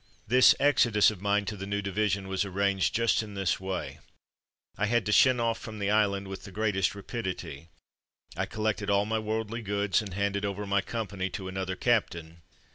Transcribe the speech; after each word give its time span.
This 0.25 0.55
exodus 0.59 1.11
of 1.11 1.21
mine 1.21 1.45
to 1.45 1.55
the 1.55 1.67
new 1.67 1.83
division 1.83 2.27
was 2.27 2.43
arranged 2.43 2.95
just 2.95 3.21
in 3.21 3.35
this 3.35 3.59
way. 3.59 3.99
I 4.75 4.87
had 4.87 5.05
to 5.05 5.11
shin 5.11 5.37
38 5.37 5.37
Handing 5.37 5.39
Over 5.41 5.45
39 5.45 5.49
off 5.49 5.57
from 5.59 5.77
the 5.79 5.91
island 5.91 6.27
with 6.27 6.43
the 6.43 6.51
greatest 6.51 6.95
rapidity. 6.95 7.69
I 8.35 8.47
collected 8.47 8.89
all 8.89 9.05
my 9.05 9.19
worldly 9.19 9.61
goods, 9.61 10.01
and 10.01 10.15
handed 10.15 10.43
over 10.43 10.65
my 10.65 10.81
company 10.81 11.29
to 11.29 11.47
another 11.47 11.75
captain. 11.75 12.41